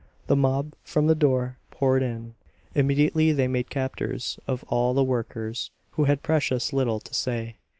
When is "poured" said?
1.69-2.01